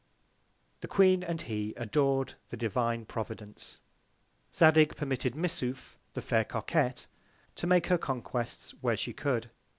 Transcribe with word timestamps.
The 0.79 0.87
Queen 0.87 1.21
and 1.21 1.43
He 1.43 1.75
ador'd 1.77 2.33
the 2.49 2.57
Divine 2.57 3.05
Providence. 3.05 3.81
Zadig 4.51 4.95
permitted 4.95 5.35
Missouf, 5.35 5.95
the 6.15 6.23
Fair 6.23 6.43
Coquet, 6.43 7.05
to 7.53 7.67
make 7.67 7.85
her 7.85 7.99
Conquests 7.99 8.71
where 8.81 8.97
she 8.97 9.13
could. 9.13 9.51